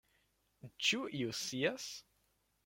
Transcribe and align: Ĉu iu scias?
Ĉu 0.87 1.01
iu 1.19 1.35
scias? 1.41 1.87